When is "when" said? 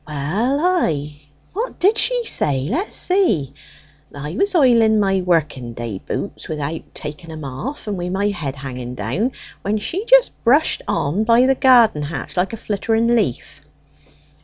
9.61-9.77